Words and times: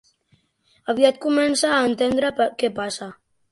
Aviat 0.93 1.19
comença 1.27 1.71
a 1.77 1.83
entendre 1.93 2.35
què 2.65 2.75
passa. 2.83 3.15